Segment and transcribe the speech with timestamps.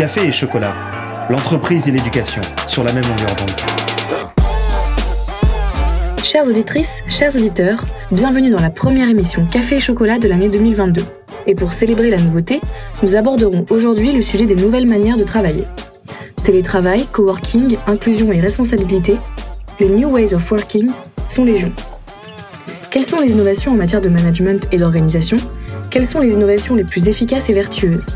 [0.00, 3.50] Café et chocolat, l'entreprise et l'éducation sur la même longueur d'onde.
[6.24, 11.04] Chères auditrices, chers auditeurs, bienvenue dans la première émission Café et chocolat de l'année 2022.
[11.46, 12.62] Et pour célébrer la nouveauté,
[13.02, 15.64] nous aborderons aujourd'hui le sujet des nouvelles manières de travailler.
[16.42, 19.18] Télétravail, coworking, inclusion et responsabilité,
[19.80, 20.88] les New Ways of Working
[21.28, 21.72] sont légion.
[22.90, 25.36] Quelles sont les innovations en matière de management et d'organisation?
[25.90, 28.06] Quelles sont les innovations les plus efficaces et vertueuses?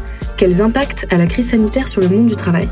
[0.44, 2.68] Quels impacts a la crise sanitaire sur le monde du travail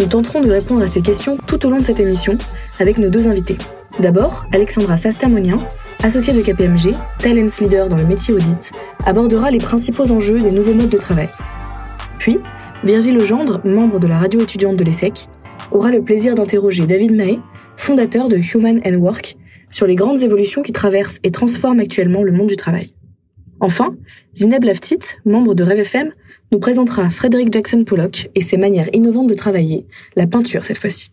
[0.00, 2.36] Nous tenterons de répondre à ces questions tout au long de cette émission
[2.80, 3.58] avec nos deux invités.
[4.00, 5.58] D'abord, Alexandra Sastamonien,
[6.02, 8.72] associée de KPMG, Talents Leader dans le métier audit,
[9.06, 11.28] abordera les principaux enjeux des nouveaux modes de travail.
[12.18, 12.40] Puis,
[12.82, 15.28] Virgile Legendre, membre de la radio étudiante de l'ESSEC,
[15.70, 17.38] aura le plaisir d'interroger David Mahé,
[17.76, 19.36] fondateur de Human and Work,
[19.70, 22.92] sur les grandes évolutions qui traversent et transforment actuellement le monde du travail.
[23.62, 23.96] Enfin,
[24.34, 26.10] Zineb Laftit, membre de Rêve FM,
[26.50, 31.12] nous présentera Frédéric Jackson Pollock et ses manières innovantes de travailler, la peinture cette fois-ci.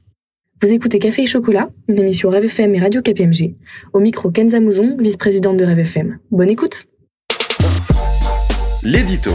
[0.59, 3.53] Vous écoutez Café et Chocolat, une émission Rêve FM et Radio KPMG.
[3.93, 6.17] Au micro Kenza Mouzon, vice-présidente de Rêve FM.
[6.31, 6.87] Bonne écoute
[8.81, 9.33] L'édito.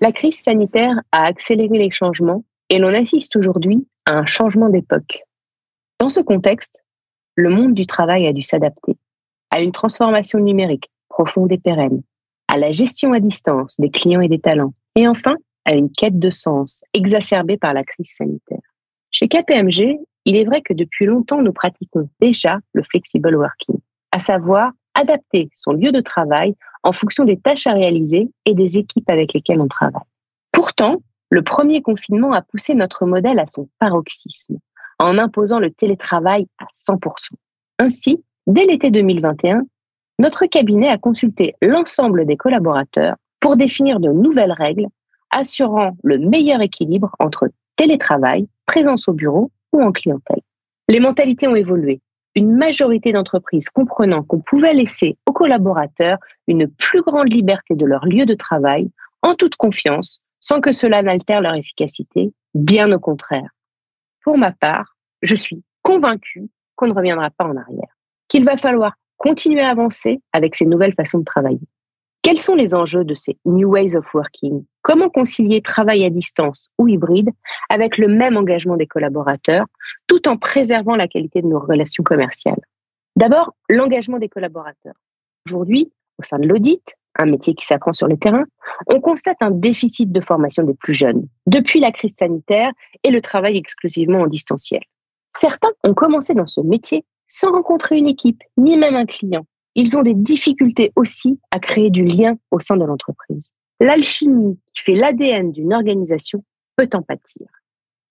[0.00, 5.24] La crise sanitaire a accéléré les changements et l'on assiste aujourd'hui à un changement d'époque.
[6.00, 6.82] Dans ce contexte,
[7.34, 8.96] le monde du travail a dû s'adapter
[9.50, 12.02] à une transformation numérique profonde et pérenne,
[12.48, 16.18] à la gestion à distance des clients et des talents, et enfin à une quête
[16.18, 18.58] de sens exacerbée par la crise sanitaire.
[19.10, 23.78] Chez KPMG, il est vrai que depuis longtemps, nous pratiquons déjà le flexible working,
[24.10, 28.78] à savoir adapter son lieu de travail en fonction des tâches à réaliser et des
[28.78, 30.02] équipes avec lesquelles on travaille.
[30.50, 34.58] Pourtant, le premier confinement a poussé notre modèle à son paroxysme,
[35.02, 36.98] en imposant le télétravail à 100%.
[37.78, 39.62] Ainsi, dès l'été 2021,
[40.18, 44.86] notre cabinet a consulté l'ensemble des collaborateurs pour définir de nouvelles règles
[45.30, 50.42] assurant le meilleur équilibre entre télétravail, présence au bureau ou en clientèle.
[50.88, 52.00] Les mentalités ont évolué.
[52.34, 58.06] Une majorité d'entreprises comprenant qu'on pouvait laisser aux collaborateurs une plus grande liberté de leur
[58.06, 58.90] lieu de travail,
[59.22, 63.50] en toute confiance, sans que cela n'altère leur efficacité, bien au contraire.
[64.22, 64.91] Pour ma part,
[65.22, 67.96] je suis convaincue qu'on ne reviendra pas en arrière,
[68.28, 71.60] qu'il va falloir continuer à avancer avec ces nouvelles façons de travailler.
[72.22, 74.64] Quels sont les enjeux de ces New Ways of Working?
[74.82, 77.30] Comment concilier travail à distance ou hybride
[77.68, 79.66] avec le même engagement des collaborateurs,
[80.06, 82.60] tout en préservant la qualité de nos relations commerciales?
[83.16, 84.94] D'abord, l'engagement des collaborateurs.
[85.46, 88.44] Aujourd'hui, au sein de l'audit, un métier qui s'apprend sur le terrain,
[88.86, 92.70] on constate un déficit de formation des plus jeunes depuis la crise sanitaire
[93.02, 94.82] et le travail exclusivement en distanciel.
[95.34, 99.96] Certains ont commencé dans ce métier sans rencontrer une équipe, ni même un client ils
[99.96, 103.50] ont des difficultés aussi à créer du lien au sein de l'entreprise.
[103.80, 106.44] L'alchimie qui fait l'ADN d'une organisation
[106.76, 107.46] peut en pâtir.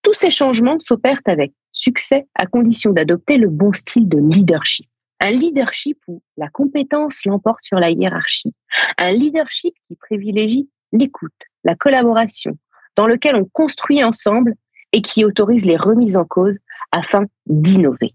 [0.02, 4.88] Tous ces changements s'opèrent avec succès à condition d'adopter le bon style de leadership.
[5.24, 8.54] Un leadership où la compétence l'emporte sur la hiérarchie.
[8.98, 11.32] Un leadership qui privilégie l'écoute,
[11.64, 12.58] la collaboration,
[12.96, 14.56] dans lequel on construit ensemble
[14.94, 16.58] et qui autorise les remises en cause
[16.92, 18.14] afin d'innover.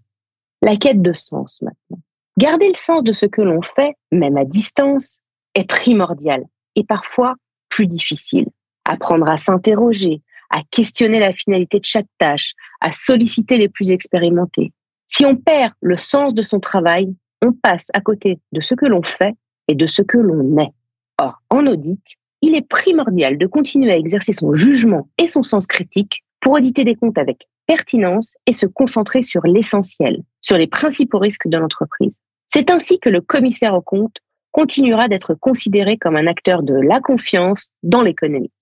[0.61, 2.01] La quête de sens maintenant.
[2.37, 5.19] Garder le sens de ce que l'on fait, même à distance,
[5.55, 6.43] est primordial
[6.75, 7.35] et parfois
[7.69, 8.47] plus difficile.
[8.85, 14.71] Apprendre à s'interroger, à questionner la finalité de chaque tâche, à solliciter les plus expérimentés.
[15.07, 18.85] Si on perd le sens de son travail, on passe à côté de ce que
[18.85, 19.35] l'on fait
[19.67, 20.73] et de ce que l'on est.
[21.19, 25.65] Or, en audit, il est primordial de continuer à exercer son jugement et son sens
[25.65, 31.19] critique pour auditer des comptes avec pertinence et se concentrer sur l'essentiel, sur les principaux
[31.19, 32.15] risques de l'entreprise.
[32.47, 34.15] C'est ainsi que le commissaire au compte
[34.53, 38.53] continuera d'être considéré comme un acteur de la confiance dans l'économie.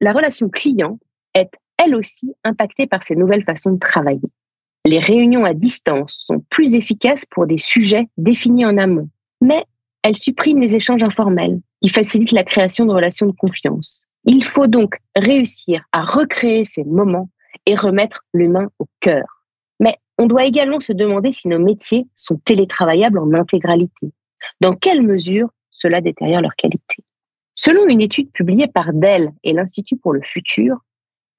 [0.00, 0.98] La relation client
[1.34, 4.30] est elle aussi impactée par ces nouvelles façons de travailler.
[4.86, 9.10] Les réunions à distance sont plus efficaces pour des sujets définis en amont,
[9.42, 9.62] mais
[10.02, 14.05] elles suppriment les échanges informels qui facilitent la création de relations de confiance.
[14.26, 17.30] Il faut donc réussir à recréer ces moments
[17.64, 19.36] et remettre l'humain au cœur.
[20.18, 24.12] On doit également se demander si nos métiers sont télétravaillables en intégralité.
[24.60, 27.04] Dans quelle mesure cela détériore leur qualité?
[27.54, 30.78] Selon une étude publiée par Dell et l'Institut pour le futur,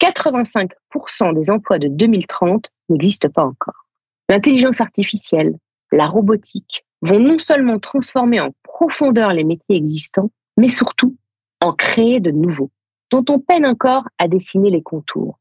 [0.01, 3.88] 85% des emplois de 2030 n'existent pas encore.
[4.30, 5.57] L'intelligence artificielle,
[5.92, 11.18] la robotique vont non seulement transformer en profondeur les métiers existants, mais surtout
[11.62, 12.69] en créer de nouveaux,
[13.12, 15.39] dont on peine encore à dessiner les contours.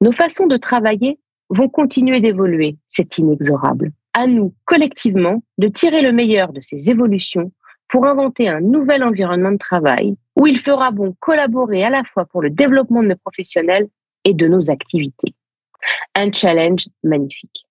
[0.00, 1.18] Nos façons de travailler
[1.50, 3.92] vont continuer d'évoluer, c'est inexorable.
[4.14, 7.52] À nous, collectivement, de tirer le meilleur de ces évolutions
[7.88, 12.26] pour inventer un nouvel environnement de travail où il fera bon collaborer à la fois
[12.26, 13.88] pour le développement de nos professionnels
[14.24, 15.34] et de nos activités.
[16.14, 17.64] Un challenge magnifique.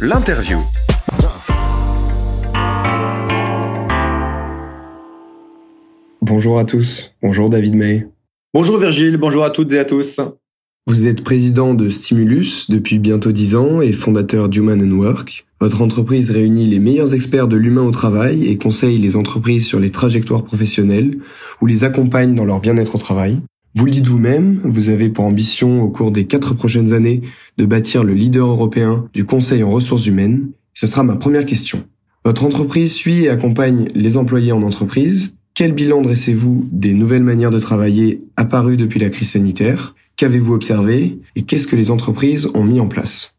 [0.00, 0.58] L'interview.
[6.28, 7.14] Bonjour à tous.
[7.22, 8.06] Bonjour David May.
[8.52, 10.20] Bonjour Virgile, bonjour à toutes et à tous.
[10.86, 15.46] Vous êtes président de Stimulus depuis bientôt 10 ans et fondateur d'Human and Work.
[15.58, 19.80] Votre entreprise réunit les meilleurs experts de l'humain au travail et conseille les entreprises sur
[19.80, 21.16] les trajectoires professionnelles
[21.62, 23.40] ou les accompagne dans leur bien-être au travail.
[23.74, 27.22] Vous le dites vous-même, vous avez pour ambition au cours des quatre prochaines années
[27.56, 30.50] de bâtir le leader européen du conseil en ressources humaines.
[30.74, 31.84] Ce sera ma première question.
[32.26, 35.37] Votre entreprise suit et accompagne les employés en entreprise.
[35.58, 39.96] Quel bilan dressez-vous des nouvelles manières de travailler apparues depuis la crise sanitaire?
[40.16, 41.18] Qu'avez-vous observé?
[41.34, 43.36] Et qu'est-ce que les entreprises ont mis en place?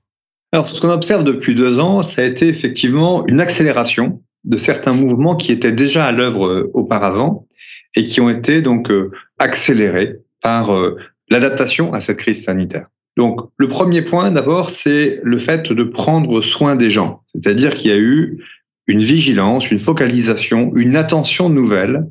[0.52, 4.92] Alors, ce qu'on observe depuis deux ans, ça a été effectivement une accélération de certains
[4.92, 7.48] mouvements qui étaient déjà à l'œuvre euh, auparavant
[7.96, 10.98] et qui ont été donc euh, accélérés par euh,
[11.30, 12.88] l'adaptation à cette crise sanitaire.
[13.16, 17.22] Donc, le premier point d'abord, c'est le fait de prendre soin des gens.
[17.34, 18.44] C'est-à-dire qu'il y a eu
[18.90, 22.08] une vigilance, une focalisation, une attention nouvelle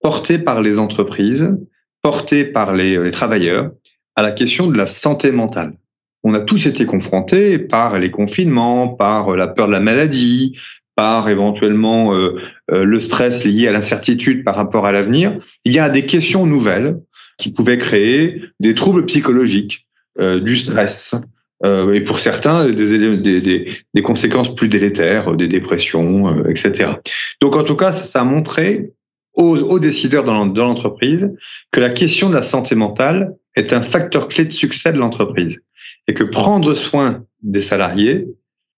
[0.00, 1.58] portée par les entreprises,
[2.02, 3.72] portée par les, les travailleurs
[4.14, 5.74] à la question de la santé mentale.
[6.22, 10.56] On a tous été confrontés par les confinements, par la peur de la maladie,
[10.94, 12.40] par éventuellement euh,
[12.70, 15.36] euh, le stress lié à l'incertitude par rapport à l'avenir.
[15.64, 17.00] Il y a des questions nouvelles
[17.38, 19.88] qui pouvaient créer des troubles psychologiques,
[20.20, 21.16] euh, du stress,
[21.64, 26.92] et pour certains des, conséquences plus délétères, des dépressions, etc.
[27.40, 28.92] Donc en tout cas, ça, a montré
[29.34, 31.32] aux, décideurs dans l'entreprise
[31.72, 35.60] que la question de la santé mentale est un facteur clé de succès de l'entreprise
[36.06, 38.26] et que prendre soin des salariés,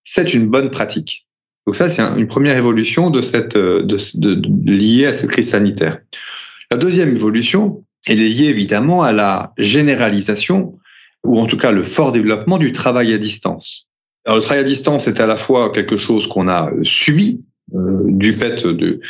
[0.03, 1.27] c'est une bonne pratique.
[1.67, 5.99] Donc ça, c'est une première évolution liée à cette crise sanitaire.
[6.71, 10.79] La deuxième évolution, elle est liée évidemment à la généralisation
[11.27, 13.87] ou en tout cas le fort développement du travail à distance.
[14.25, 17.45] Alors le travail à distance est à la fois quelque chose qu'on a subi
[17.75, 19.01] euh, du fait de,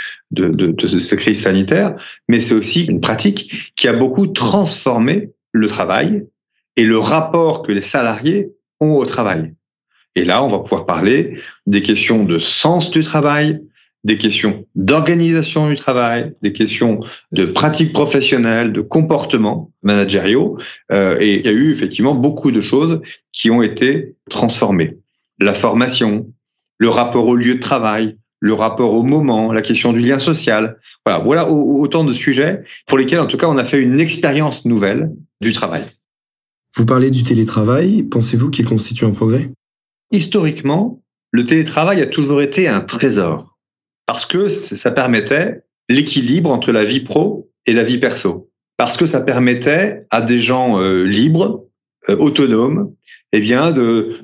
[0.88, 1.94] cette crise sanitaire,
[2.28, 6.26] mais c'est aussi une pratique qui a beaucoup transformé le travail
[6.76, 9.54] et le rapport que les salariés ont au travail.
[10.14, 13.60] Et là, on va pouvoir parler des questions de sens du travail,
[14.06, 17.00] des questions d'organisation du travail, des questions
[17.32, 20.58] de pratiques professionnelles, de comportements managériaux.
[20.92, 23.00] Euh, et il y a eu effectivement beaucoup de choses
[23.32, 24.98] qui ont été transformées.
[25.40, 26.32] La formation,
[26.78, 30.78] le rapport au lieu de travail, le rapport au moment, la question du lien social.
[31.04, 34.66] Voilà, voilà autant de sujets pour lesquels, en tout cas, on a fait une expérience
[34.66, 35.10] nouvelle
[35.40, 35.82] du travail.
[36.76, 38.04] Vous parlez du télétravail.
[38.04, 39.50] Pensez-vous qu'il constitue un progrès?
[40.12, 43.55] Historiquement, le télétravail a toujours été un trésor
[44.06, 48.48] parce que ça permettait l'équilibre entre la vie pro et la vie perso.
[48.76, 51.64] Parce que ça permettait à des gens euh, libres,
[52.08, 52.92] euh, autonomes,
[53.32, 54.20] eh bien, de,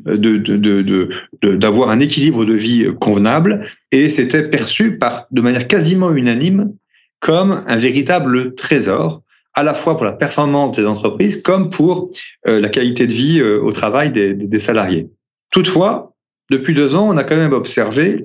[1.42, 3.66] d'avoir un équilibre de vie convenable.
[3.90, 6.72] Et c'était perçu par, de manière quasiment unanime
[7.20, 9.22] comme un véritable trésor,
[9.54, 12.10] à la fois pour la performance des entreprises comme pour
[12.46, 15.10] euh, la qualité de vie au travail des salariés.
[15.50, 16.14] Toutefois,
[16.50, 18.24] depuis deux ans, on a quand même observé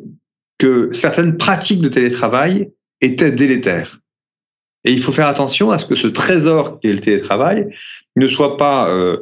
[0.57, 2.71] que certaines pratiques de télétravail
[3.01, 3.99] étaient délétères.
[4.83, 7.67] Et il faut faire attention à ce que ce trésor qui est le télétravail
[8.15, 9.17] ne soit pas euh,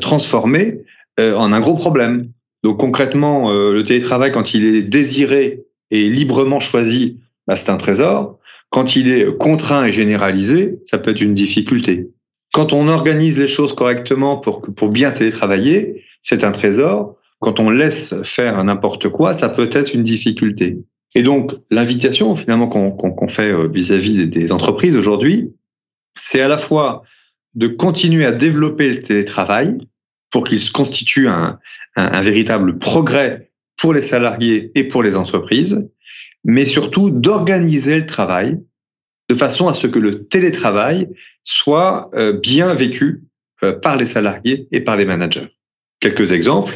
[0.00, 0.82] transformé
[1.18, 2.30] euh, en un gros problème.
[2.62, 7.76] Donc concrètement, euh, le télétravail, quand il est désiré et librement choisi, bah, c'est un
[7.76, 8.38] trésor.
[8.70, 12.10] Quand il est contraint et généralisé, ça peut être une difficulté.
[12.52, 17.16] Quand on organise les choses correctement pour bien télétravailler, c'est un trésor.
[17.40, 20.78] Quand on laisse faire n'importe quoi, ça peut être une difficulté.
[21.14, 25.52] Et donc, l'invitation finalement qu'on fait euh, vis-à-vis des entreprises aujourd'hui,
[26.18, 27.02] c'est à la fois
[27.54, 29.78] de continuer à développer le télétravail,
[30.30, 31.58] pour qu'il constitue un,
[31.96, 35.90] un, véritable progrès pour les salariés et pour les entreprises,
[36.44, 38.60] mais surtout d'organiser le travail
[39.28, 41.08] de façon à ce que le télétravail
[41.42, 43.22] soit euh, bien vécu
[43.62, 45.48] euh, par les salariés et par les managers.
[46.00, 46.74] Quelques exemples.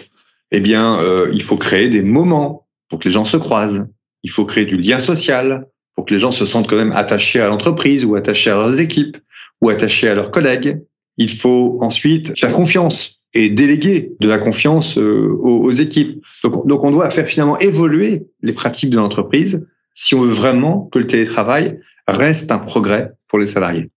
[0.52, 3.86] Eh bien, euh, il faut créer des moments pour que les gens se croisent.
[4.22, 7.40] Il faut créer du lien social pour que les gens se sentent quand même attachés
[7.40, 9.16] à l'entreprise ou attachés à leurs équipes
[9.60, 10.80] ou attachés à leurs collègues.
[11.16, 16.20] Il faut ensuite faire confiance et déléguer de la confiance euh, aux, équipes.
[16.42, 20.88] Donc, donc, on doit faire finalement évoluer les pratiques de l'entreprise si on veut vraiment
[20.92, 21.78] que le télétravail
[22.08, 23.90] reste un progrès pour les salariés.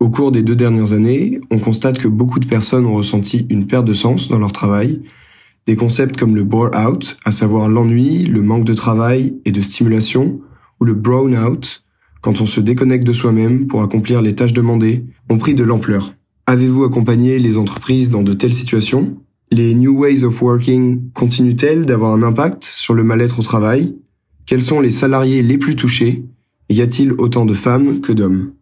[0.00, 3.66] Au cours des deux dernières années, on constate que beaucoup de personnes ont ressenti une
[3.66, 5.02] perte de sens dans leur travail.
[5.66, 10.40] Des concepts comme le bore-out, à savoir l'ennui, le manque de travail et de stimulation,
[10.80, 11.84] ou le brown-out,
[12.20, 16.14] quand on se déconnecte de soi-même pour accomplir les tâches demandées, ont pris de l'ampleur.
[16.46, 19.16] Avez-vous accompagné les entreprises dans de telles situations?
[19.52, 23.96] Les New Ways of Working continuent-elles d'avoir un impact sur le mal-être au travail?
[24.46, 26.24] Quels sont les salariés les plus touchés?
[26.68, 28.52] Y a-t-il autant de femmes que d'hommes?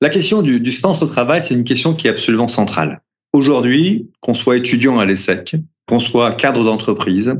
[0.00, 3.02] La question du, du sens au travail, c'est une question qui est absolument centrale.
[3.32, 5.56] Aujourd'hui, qu'on soit étudiant à l'ESSEC,
[5.88, 7.34] qu'on soit cadre d'entreprise,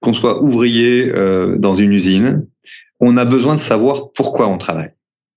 [0.00, 2.46] qu'on soit ouvrier euh, dans une usine,
[3.00, 4.92] on a besoin de savoir pourquoi on travaille.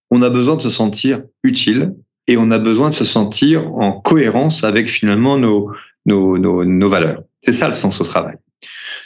[0.09, 1.95] On a besoin de se sentir utile
[2.27, 5.71] et on a besoin de se sentir en cohérence avec finalement nos,
[6.05, 7.23] nos, nos, valeurs.
[7.41, 8.35] C'est ça le sens au travail.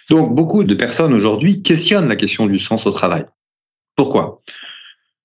[0.10, 3.26] Donc beaucoup de personnes aujourd'hui questionnent la question du sens au travail.
[3.96, 4.42] Pourquoi?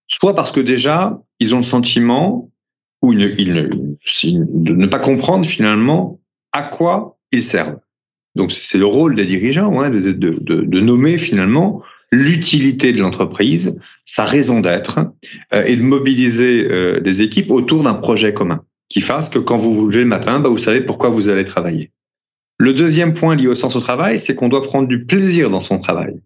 [0.06, 2.50] Soit parce que déjà, ils ont le sentiment,
[3.02, 6.20] ou ils ils ne, de ne pas comprendre finalement
[6.52, 7.78] à quoi ils servent.
[8.40, 14.60] Donc c'est le rôle des dirigeants hein, de, nommer finalement l'utilité de l'entreprise, sa raison
[14.60, 14.98] d'être,
[15.52, 19.58] euh, et de mobiliser euh, des équipes autour d'un projet commun qui fasse que quand
[19.58, 21.90] vous vous levez le matin, bah, vous savez pourquoi vous allez travailler.
[22.56, 25.60] Le deuxième point lié au sens au travail, c'est qu'on doit prendre du plaisir dans
[25.60, 26.18] son travail.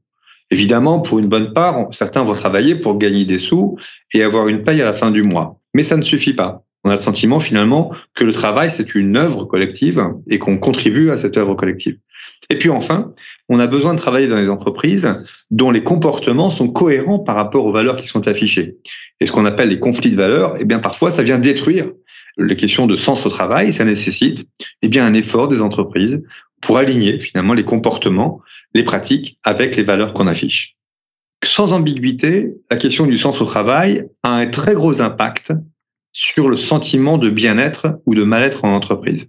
[0.53, 3.77] Évidemment, pour une bonne part, certains vont travailler pour gagner des sous
[4.13, 5.59] et avoir une paye à la fin du mois.
[5.75, 6.65] Mais ça ne suffit pas.
[6.85, 11.11] On a le sentiment finalement que le travail, c'est une œuvre collective et qu'on contribue
[11.11, 11.97] à cette œuvre collective.
[12.51, 13.15] Et puis enfin,
[13.49, 15.09] on a besoin de travailler dans des entreprises
[15.51, 18.77] dont les comportements sont cohérents par rapport aux valeurs qui sont affichées.
[19.21, 21.91] Et ce qu'on appelle les conflits de valeurs, eh bien parfois ça vient détruire
[22.37, 23.73] les questions de sens au travail.
[23.73, 24.47] Ça nécessite
[24.83, 26.23] eh bien un effort des entreprises
[26.61, 28.41] pour aligner finalement les comportements,
[28.75, 30.77] les pratiques avec les valeurs qu'on affiche.
[31.43, 35.53] Sans ambiguïté, la question du sens au travail a un très gros impact
[36.15, 39.29] sur le sentiment de bien-être ou de mal-être en entreprise.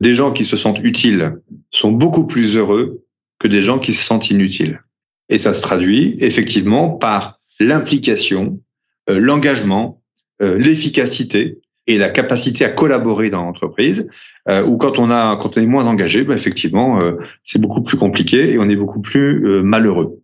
[0.00, 1.36] Des gens qui se sentent utiles
[1.70, 3.04] sont beaucoup plus heureux
[3.38, 4.82] que des gens qui se sentent inutiles.
[5.28, 8.60] Et ça se traduit effectivement par l'implication,
[9.08, 10.02] euh, l'engagement,
[10.42, 14.08] euh, l'efficacité et la capacité à collaborer dans l'entreprise.
[14.48, 17.00] Euh, ou quand on a, quand on est moins engagé, ben effectivement,
[17.44, 20.20] c'est beaucoup plus compliqué et on est beaucoup plus malheureux.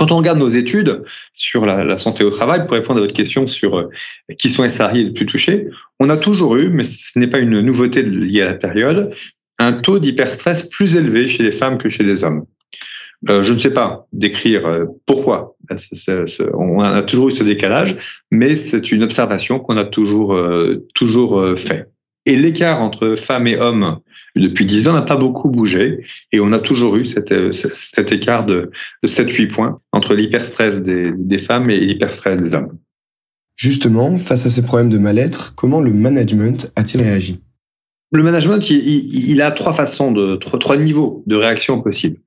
[0.00, 1.02] Quand on regarde nos études
[1.34, 3.90] sur la, santé au travail, pour répondre à votre question sur euh,
[4.38, 5.66] qui sont les salariés les plus touchés,
[5.98, 9.14] on a toujours eu, mais ce n'est pas une nouveauté liée à la période,
[9.58, 12.46] un taux d'hyperstress plus élevé chez les femmes que chez les hommes.
[13.28, 15.54] Euh, je ne sais pas décrire euh, pourquoi.
[16.54, 21.58] On a toujours eu ce décalage, mais c'est une observation qu'on a toujours euh, toujours
[21.58, 21.90] fait.
[22.30, 23.98] Et l'écart entre femmes et hommes
[24.36, 28.12] depuis 10 ans n'a pas beaucoup bougé et on a toujours eu cet, euh, cet
[28.12, 28.70] écart de,
[29.02, 32.78] de 7-8 points entre l'hyperstress des, des femmes et l'hyperstress des hommes.
[33.56, 37.40] Justement, face à ces problèmes de mal-être, comment le management a-t-il réagi?
[38.12, 42.20] Le management, il, il, il, a trois façons, de, trois, trois niveaux de réaction possibles.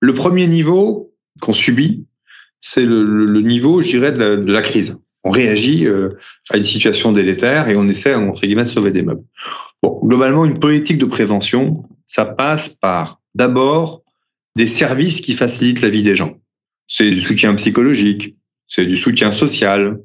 [0.00, 2.04] Le premier niveau qu'on subit,
[2.60, 4.98] c'est le, le, niveau, je dirais, de la, de la crise.
[5.24, 6.10] On réagit euh,
[6.50, 9.24] à une situation délétère et on essaie, entre guillemets, de sauver des meubles.
[9.82, 14.02] Bon, globalement, une politique de prévention, ça passe par d'abord
[14.54, 16.36] des services qui facilitent la vie des gens.
[16.88, 19.98] C'est du soutien psychologique, c'est du soutien social,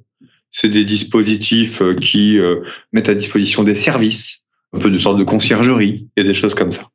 [0.51, 4.39] c'est des dispositifs euh, qui euh, mettent à disposition des services,
[4.73, 6.87] un peu de sorte de conciergerie, et des choses comme ça.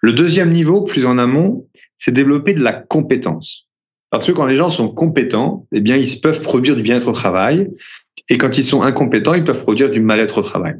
[0.00, 3.67] Le deuxième niveau, plus en amont, c'est développer de la compétence.
[4.10, 7.12] Parce que quand les gens sont compétents, eh bien, ils peuvent produire du bien-être au
[7.12, 7.68] travail.
[8.28, 10.74] Et quand ils sont incompétents, ils peuvent produire du mal-être au travail.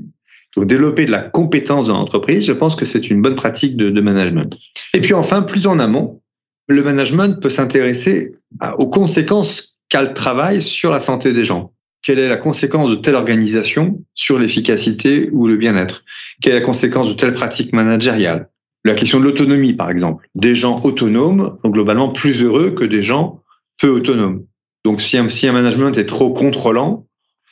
[0.56, 3.90] Donc développer de la compétence dans l'entreprise, je pense que c'est une bonne pratique de,
[3.90, 4.54] de, management.
[4.94, 6.20] Et puis enfin, plus en amont,
[6.68, 8.34] le management peut s'intéresser
[8.78, 11.72] aux conséquences qu'a le travail sur la santé des gens.
[12.02, 16.04] Quelle est la conséquence de telle organisation sur l'efficacité ou le bien-être?
[16.40, 18.48] Quelle est la conséquence de telle pratique managériale?
[18.84, 20.28] La question de l'autonomie, par exemple.
[20.34, 23.42] Des gens autonomes sont globalement plus heureux que des gens
[23.78, 24.44] peu autonomes.
[24.84, 27.06] Donc si un, si un management est trop contrôlant,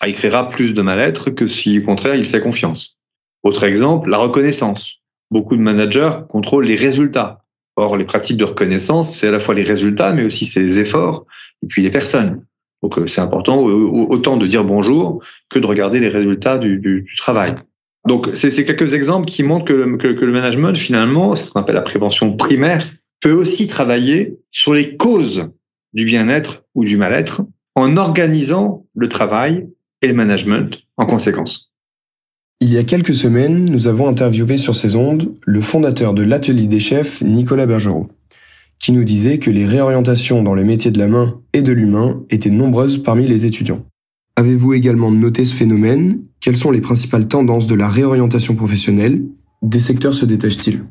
[0.06, 2.96] il créera plus de mal-être que si, au contraire, il fait confiance.
[3.42, 4.96] Autre exemple, la reconnaissance.
[5.30, 7.42] Beaucoup de managers contrôlent les résultats.
[7.76, 11.26] Or, les pratiques de reconnaissance, c'est à la fois les résultats, mais aussi ses efforts
[11.62, 12.46] et puis les personnes.
[12.82, 17.54] Donc, c'est important autant de dire bonjour que de regarder les résultats du travail.
[18.06, 22.36] Donc, c'est quelques exemples qui montrent que le, management, finalement, ce qu'on appelle la prévention
[22.36, 22.86] primaire,
[23.20, 25.48] peut aussi travailler sur les causes
[25.92, 27.42] du bien-être ou du mal-être
[27.74, 29.68] en organisant le travail
[30.02, 31.72] et le management en conséquence.
[32.60, 36.66] Il y a quelques semaines, nous avons interviewé sur ces ondes le fondateur de l'atelier
[36.66, 38.08] des chefs, Nicolas Bergerot,
[38.78, 42.22] qui nous disait que les réorientations dans les métiers de la main et de l'humain
[42.30, 43.84] étaient nombreuses parmi les étudiants.
[44.36, 49.20] Avez-vous également noté ce phénomène Quelles sont les principales tendances de la réorientation professionnelle
[49.62, 50.84] Des secteurs se détachent-ils?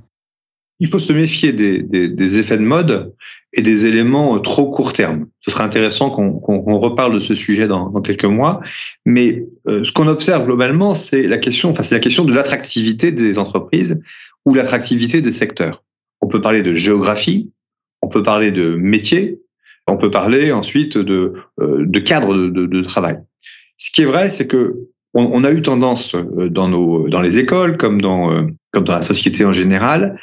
[0.81, 3.15] Il faut se méfier des, effets de mode
[3.53, 5.27] et des éléments trop court terme.
[5.39, 8.59] Ce serait intéressant qu'on reparle de ce sujet dans, quelques mois.
[9.05, 13.13] Mais euh, ce qu'on observe globalement, c'est la question, enfin c'est la question de l'attractivité
[13.13, 14.01] des entreprises
[14.45, 15.85] ou l'attractivité des secteurs.
[16.19, 17.49] On peut parler de géographie,
[18.01, 19.39] on peut parler de métier,
[19.87, 23.19] on peut parler ensuite de, euh, cadre de, travail.
[23.77, 27.39] Ce qui est vrai, c'est que on, a eu tendance euh, dans nos dans les
[27.39, 30.19] écoles comme dans comme dans la société en général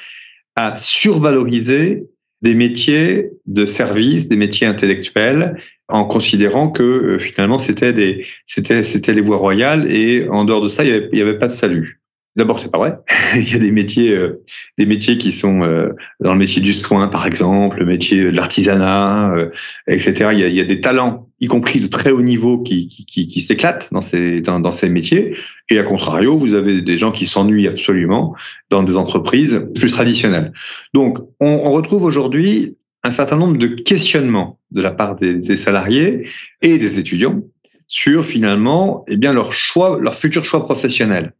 [0.55, 2.05] à survaloriser
[2.43, 5.57] des métiers de service, des métiers intellectuels,
[5.89, 10.63] en considérant que euh, finalement c'était des c'était c'était les voies royales et en dehors
[10.63, 12.02] de ça il y avait, il y avait pas de salut.
[12.35, 12.97] D'abord, c'est pas vrai.
[13.37, 14.43] il y a des métiers, euh,
[14.79, 18.31] des métiers qui sont euh, dans le métier du soin, par exemple, le métier de
[18.31, 19.51] l'artisanat, euh,
[19.87, 20.31] etc.
[20.33, 22.89] Il y, a, il y, a, des talents, y compris de très haut niveau, qui,
[22.89, 25.37] qui, qui, s'éclatent dans ces, dans, ces métiers.
[25.71, 28.35] Et à contrario, vous avez des gens qui s'ennuient absolument
[28.71, 30.55] dans des entreprises plus traditionnelles.
[30.95, 35.57] Donc, on, on retrouve aujourd'hui un certain nombre de questionnements de la part des, des
[35.57, 36.27] salariés
[36.63, 37.43] et des étudiants
[37.89, 41.35] sur finalement, eh bien, leur choix, leur futur choix professionnel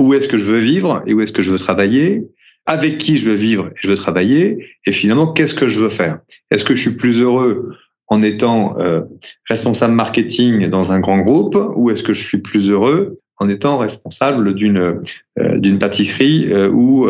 [0.00, 2.22] où est-ce que je veux vivre et où est-ce que je veux travailler,
[2.66, 5.88] avec qui je veux vivre et je veux travailler, et finalement, qu'est-ce que je veux
[5.88, 6.20] faire?
[6.50, 7.76] Est-ce que je suis plus heureux
[8.08, 9.02] en étant euh,
[9.48, 13.78] responsable marketing dans un grand groupe, ou est-ce que je suis plus heureux en étant
[13.78, 15.00] responsable d'une
[15.38, 17.08] euh, d'une pâtisserie euh, ou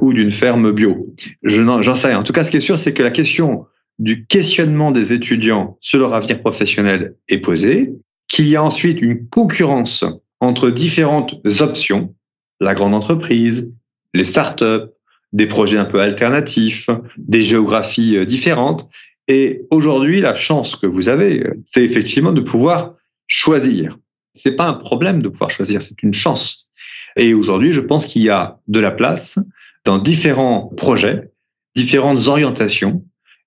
[0.00, 1.14] ou d'une ferme bio?
[1.42, 2.18] Je j'en sais rien.
[2.18, 3.66] En tout cas, ce qui est sûr, c'est que la question
[3.98, 7.92] du questionnement des étudiants sur leur avenir professionnel est posée,
[8.28, 10.04] qu'il y a ensuite une concurrence
[10.40, 12.14] entre différentes options,
[12.60, 13.72] la grande entreprise,
[14.14, 14.90] les startups,
[15.32, 18.88] des projets un peu alternatifs, des géographies euh, différentes.
[19.28, 22.94] Et aujourd'hui, la chance que vous avez, c'est effectivement de pouvoir
[23.26, 23.98] choisir.
[24.34, 26.68] C'est pas un problème de pouvoir choisir, c'est une chance.
[27.16, 29.38] Et aujourd'hui, je pense qu'il y a de la place
[29.84, 31.30] dans différents projets,
[31.74, 33.04] différentes orientations.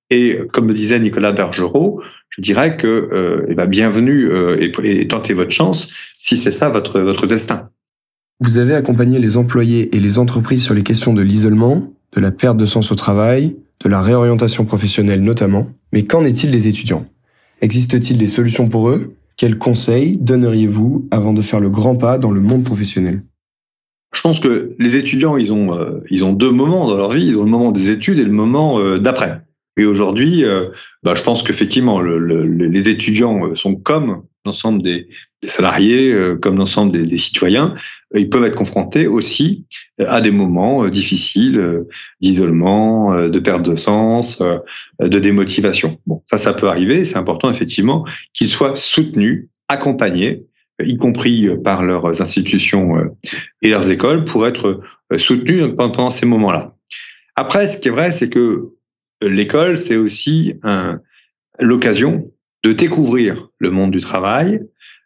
[0.10, 2.02] Et comme le disait Nicolas Bergerot,
[2.40, 6.54] je dirais que euh, eh ben, bienvenue euh, et, et, tentez votre chance si c'est
[6.54, 7.68] ça votre, votre destin.
[8.40, 12.32] Vous avez accompagné les employés et les entreprises sur les questions de l'isolement, de la
[12.32, 15.68] perte de sens au travail, de la réorientation professionnelle notamment.
[15.92, 17.06] Mais qu'en est-il des étudiants?
[17.62, 19.16] Existe-t-il des solutions pour eux?
[19.36, 23.24] Quels conseils donneriez-vous avant de faire le grand pas dans le monde professionnel?
[24.14, 27.28] Je pense que les étudiants, ils ont, euh, ils ont deux moments dans leur vie.
[27.28, 29.42] Ils ont le moment des études et le moment euh, d'après.
[29.80, 30.72] Et aujourd'hui, euh,
[31.04, 35.08] bah, je pense qu'effectivement, le, le, les étudiants euh, sont comme l'ensemble des,
[35.46, 37.76] salariés, euh, comme l'ensemble des, des, citoyens,
[38.14, 39.66] ils peuvent être confrontés aussi
[40.00, 41.86] à des moments difficiles
[42.20, 44.44] d'isolement, de perte de sens,
[45.00, 45.98] de démotivation.
[46.08, 47.06] Bon, ça, ça peut arriver.
[47.06, 50.44] C'est important effectivement qu'ils soient soutenus, accompagnés,
[50.84, 52.96] y compris par leurs institutions
[53.62, 54.82] et leurs écoles, pour être
[55.18, 56.76] soutenus pendant ces moments-là.
[57.38, 58.74] Après, ce qui est vrai, c'est que
[59.22, 60.56] l'école, c'est aussi
[61.60, 62.32] l'occasion
[62.64, 64.62] de découvrir le monde du travail,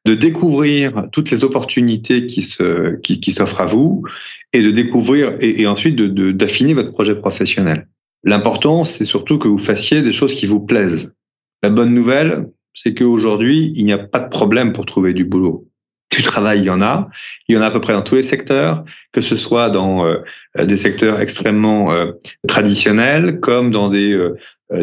[0.06, 4.04] de découvrir toutes les opportunités qui s'offrent à vous
[4.52, 7.88] et de découvrir et, et ensuite de d'affiner votre projet professionnel.
[8.24, 11.14] L'important, c'est surtout que vous fassiez des choses qui vous plaisent.
[11.62, 15.68] La bonne nouvelle, c'est qu'aujourd'hui, il n'y a pas de problème pour trouver du boulot
[16.14, 17.10] du travail, il y en a.
[17.48, 20.06] Il y en a à peu près dans tous les secteurs, que ce soit dans
[20.06, 20.18] euh,
[20.64, 22.12] des secteurs extrêmement euh,
[22.48, 24.38] traditionnels, comme dans des, euh,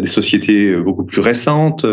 [0.07, 1.85] sociétés beaucoup plus récentes,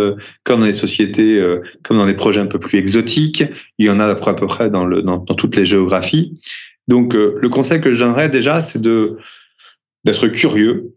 [0.43, 1.43] comme dans des sociétés,
[1.83, 3.43] comme dans des projets un peu plus exotiques.
[3.79, 6.39] Il y en a à peu près dans, dans, toutes les géographies.
[6.87, 10.93] Donc, le conseil que je donnerais déjà, c'est d'être curieux,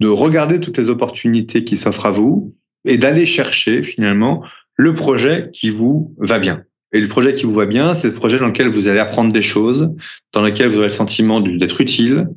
[0.00, 4.42] de regarder toutes les opportunités qui s'offrent à vous et d'aller chercher finalement
[4.74, 6.64] le projet qui vous va bien.
[6.92, 9.32] Et le projet qui vous va bien, c'est le projet dans lequel vous allez apprendre
[9.32, 9.90] des choses,
[10.32, 12.28] dans lequel vous aurez le sentiment d'être utile,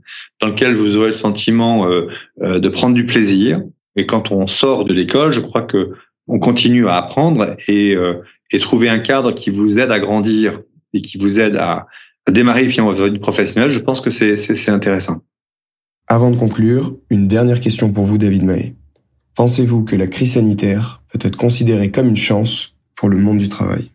[0.41, 2.07] dans lequel vous aurez le sentiment euh,
[2.41, 3.61] euh, de prendre du plaisir.
[3.95, 5.91] Et quand on sort de l'école, je crois que
[6.27, 10.61] on continue à apprendre et, euh, et trouver un cadre qui vous aide à grandir
[10.93, 11.87] et qui vous aide à,
[12.25, 13.71] à démarrer votre vie professionnelle.
[13.71, 15.23] Je pense que c'est intéressant.
[16.07, 18.75] Avant de conclure, une dernière question pour vous, David May.
[19.35, 23.49] Pensez-vous que la crise sanitaire peut être considérée comme une chance pour le monde du
[23.49, 23.89] travail?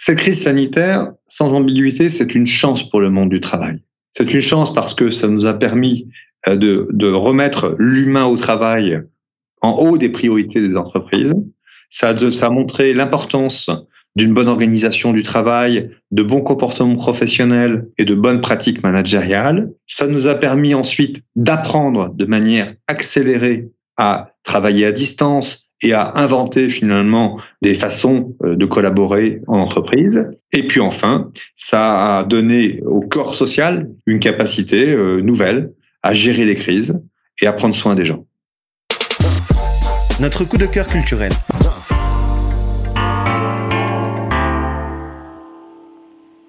[0.00, 3.80] Cette crise sanitaire, sans ambiguïté, c'est une chance pour le monde du travail.
[4.16, 6.08] C'est une chance parce que ça nous a permis
[6.48, 9.02] euh, de, de remettre l'humain au travail
[9.60, 11.34] en haut des priorités des entreprises.
[11.90, 13.70] Ça, ça a montré l'importance
[14.16, 19.70] d'une bonne organisation du travail, de bons comportements professionnels et de bonnes pratiques managériales.
[19.86, 26.12] Ça nous a permis ensuite d'apprendre de manière accélérée à travailler à distance, et à
[26.16, 30.30] inventer finalement des façons euh, de collaborer en entreprise.
[30.52, 36.44] Et puis enfin, ça a donné au corps social une capacité euh, nouvelle à gérer
[36.44, 37.00] les crises
[37.40, 38.26] et à prendre soin des gens.
[40.20, 41.32] Notre coup de cœur culturel.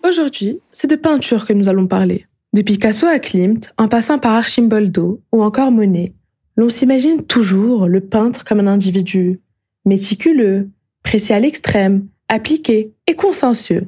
[0.03, 2.25] Aujourd'hui, c'est de peinture que nous allons parler.
[2.53, 6.11] De Picasso à Klimt, en passant par Archimboldo ou encore Monet,
[6.55, 9.39] l'on s'imagine toujours le peintre comme un individu
[9.85, 10.69] méticuleux,
[11.03, 13.87] précis à l'extrême, appliqué et consciencieux.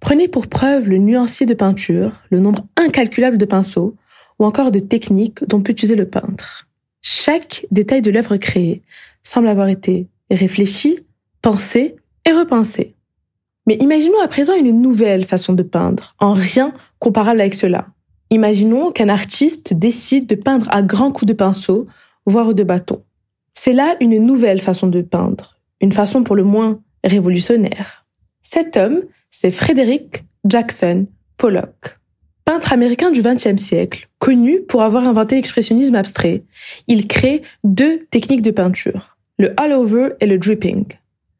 [0.00, 3.96] Prenez pour preuve le nuancier de peinture, le nombre incalculable de pinceaux
[4.38, 6.66] ou encore de techniques dont peut utiliser le peintre.
[7.02, 8.82] Chaque détail de l'œuvre créée
[9.22, 11.00] semble avoir été réfléchi,
[11.42, 12.94] pensé et repensé.
[13.66, 17.88] Mais imaginons à présent une nouvelle façon de peindre, en rien comparable avec cela.
[18.30, 21.88] Imaginons qu'un artiste décide de peindre à grands coups de pinceau,
[22.26, 23.02] voire de bâton.
[23.54, 28.06] C'est là une nouvelle façon de peindre, une façon pour le moins révolutionnaire.
[28.42, 31.98] Cet homme, c'est Frédéric Jackson Pollock.
[32.44, 36.44] Peintre américain du XXe siècle, connu pour avoir inventé l'expressionnisme abstrait,
[36.86, 40.84] il crée deux techniques de peinture, le all-over et le dripping.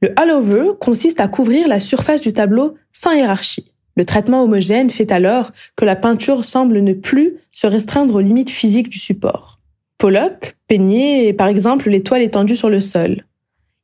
[0.03, 3.72] Le all-over consiste à couvrir la surface du tableau sans hiérarchie.
[4.00, 8.48] Le traitement homogène fait alors que la peinture semble ne plus se restreindre aux limites
[8.48, 9.60] physiques du support.
[9.98, 13.26] Pollock peignait par exemple les toiles étendues sur le sol.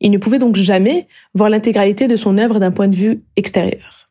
[0.00, 4.08] Il ne pouvait donc jamais voir l'intégralité de son œuvre d'un point de vue extérieur.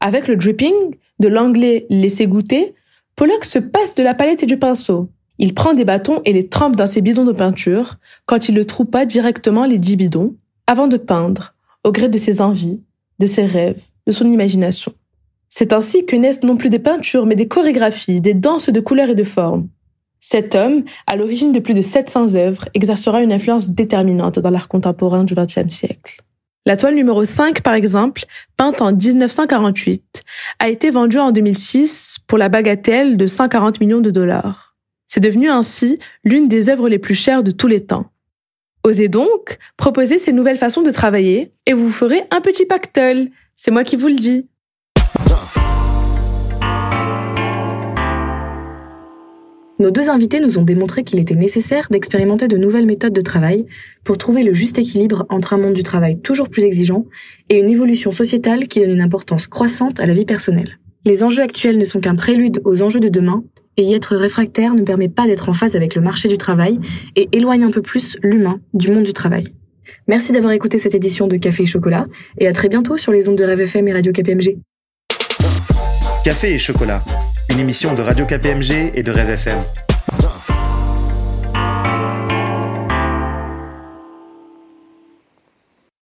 [0.00, 2.74] Avec le dripping, de l'anglais laisser goûter,
[3.14, 5.10] Pollock se passe de la palette et du pinceau.
[5.38, 8.64] Il prend des bâtons et les trempe dans ses bidons de peinture quand il ne
[8.64, 10.34] trouve pas directement les dix bidons
[10.66, 11.54] avant de peindre,
[11.84, 12.82] au gré de ses envies,
[13.20, 14.92] de ses rêves, de son imagination.
[15.48, 19.10] C'est ainsi que naissent non plus des peintures, mais des chorégraphies, des danses de couleurs
[19.10, 19.68] et de formes.
[20.20, 24.68] Cet homme, à l'origine de plus de 700 œuvres, exercera une influence déterminante dans l'art
[24.68, 26.22] contemporain du XXe siècle.
[26.64, 28.24] La toile numéro 5, par exemple,
[28.56, 30.24] peinte en 1948,
[30.58, 34.74] a été vendue en 2006 pour la bagatelle de 140 millions de dollars.
[35.06, 38.10] C'est devenu ainsi l'une des œuvres les plus chères de tous les temps.
[38.82, 43.28] Osez donc proposer ces nouvelles façons de travailler et vous ferez un petit pactole.
[43.54, 44.48] C'est moi qui vous le dis.
[49.78, 53.66] Nos deux invités nous ont démontré qu'il était nécessaire d'expérimenter de nouvelles méthodes de travail
[54.04, 57.04] pour trouver le juste équilibre entre un monde du travail toujours plus exigeant
[57.50, 60.78] et une évolution sociétale qui donne une importance croissante à la vie personnelle.
[61.04, 63.44] Les enjeux actuels ne sont qu'un prélude aux enjeux de demain
[63.76, 66.78] et y être réfractaire ne permet pas d'être en phase avec le marché du travail
[67.14, 69.44] et éloigne un peu plus l'humain du monde du travail.
[70.08, 72.06] Merci d'avoir écouté cette édition de Café et Chocolat
[72.38, 74.56] et à très bientôt sur les ondes de Rêve FM et Radio KPMG.
[76.26, 77.04] Café et Chocolat,
[77.50, 79.60] une émission de Radio KPMG et de Rêve FM.